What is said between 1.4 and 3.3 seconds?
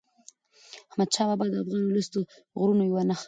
د افغان ولس د غرور یوه نښه وه.